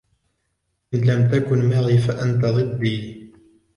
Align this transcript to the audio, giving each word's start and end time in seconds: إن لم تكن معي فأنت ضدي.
إن 0.93 0.99
لم 0.99 1.31
تكن 1.31 1.69
معي 1.69 1.97
فأنت 1.97 2.45
ضدي. 2.45 3.31